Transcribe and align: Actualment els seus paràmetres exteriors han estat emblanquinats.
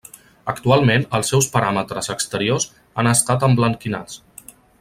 Actualment 0.53 1.05
els 1.17 1.29
seus 1.33 1.49
paràmetres 1.57 2.11
exteriors 2.15 2.67
han 3.03 3.13
estat 3.15 3.49
emblanquinats. 3.53 4.19